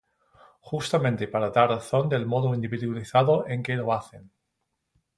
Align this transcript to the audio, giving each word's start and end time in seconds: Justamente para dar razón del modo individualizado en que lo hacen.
Justamente 0.61 1.27
para 1.27 1.51
dar 1.51 1.69
razón 1.69 2.09
del 2.09 2.25
modo 2.25 2.55
individualizado 2.55 3.47
en 3.47 3.61
que 3.61 3.75
lo 3.75 3.93
hacen. 3.93 4.31